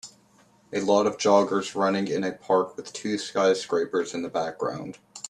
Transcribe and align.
A 0.73 0.79
lot 0.81 1.05
of 1.05 1.17
joggers 1.19 1.75
running 1.75 2.07
in 2.07 2.23
a 2.23 2.31
park 2.31 2.75
with 2.75 2.91
two 2.91 3.19
skyscrapers 3.19 4.15
in 4.15 4.23
the 4.23 4.29
background 4.29 4.97